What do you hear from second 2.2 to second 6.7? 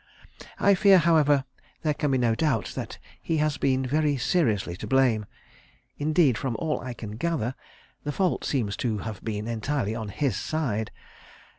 doubt that he has been very seriously to blame; indeed, from